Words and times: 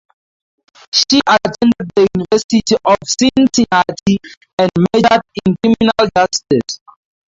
She 0.95 1.21
attended 1.29 1.91
the 1.95 2.07
University 2.15 2.63
of 2.85 2.97
Cincinnati, 3.05 4.17
and 4.57 4.71
majored 4.95 5.21
in 5.45 5.55
Criminal 5.61 6.09
Justice. 6.17 6.79